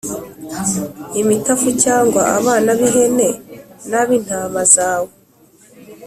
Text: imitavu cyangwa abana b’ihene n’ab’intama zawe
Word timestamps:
imitavu 1.21 1.69
cyangwa 1.83 2.21
abana 2.37 2.69
b’ihene 2.79 3.29
n’ab’intama 3.89 4.61
zawe 4.73 5.11